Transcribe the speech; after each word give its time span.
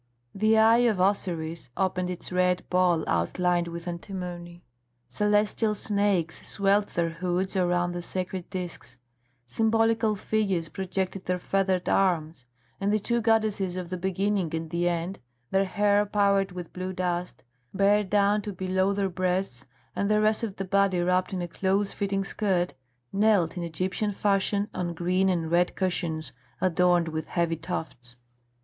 The 0.33 0.57
eye 0.57 0.79
of 0.89 0.99
Osiris 0.99 1.69
opened 1.77 2.09
its 2.09 2.31
red 2.31 2.67
ball 2.71 3.03
outlined 3.07 3.67
with 3.67 3.87
antimony. 3.87 4.63
Celestial 5.07 5.75
snakes 5.75 6.43
swelled 6.49 6.87
their 6.87 7.09
hoods 7.11 7.55
around 7.55 7.91
the 7.91 8.01
sacred 8.01 8.49
discs; 8.49 8.97
symbolical 9.45 10.15
figures 10.15 10.69
projected 10.69 11.25
their 11.25 11.37
feathered 11.37 11.87
arms; 11.87 12.45
and 12.79 12.91
the 12.91 12.97
two 12.97 13.21
goddesses 13.21 13.75
of 13.75 13.91
the 13.91 13.95
Beginning 13.97 14.55
and 14.55 14.71
the 14.71 14.89
End, 14.89 15.19
their 15.51 15.65
hair 15.65 16.03
powdered 16.07 16.51
with 16.51 16.73
blue 16.73 16.93
dust, 16.93 17.43
bare 17.71 18.03
down 18.03 18.41
to 18.41 18.51
below 18.53 18.93
the 18.93 19.07
breasts 19.07 19.67
and 19.95 20.09
the 20.09 20.19
rest 20.19 20.41
of 20.41 20.55
the 20.55 20.65
body 20.65 20.99
wrapped 20.99 21.31
in 21.31 21.43
a 21.43 21.47
close 21.47 21.91
fitting 21.93 22.23
skirt, 22.23 22.73
knelt 23.13 23.55
in 23.55 23.61
Egyptian 23.61 24.11
fashion 24.11 24.67
on 24.73 24.95
green 24.95 25.29
and 25.29 25.51
red 25.51 25.75
cushions 25.75 26.33
adorned 26.59 27.09
with 27.09 27.27
heavy 27.27 27.55
tufts. 27.55 28.17